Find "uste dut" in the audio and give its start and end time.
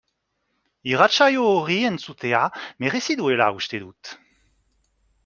3.61-4.15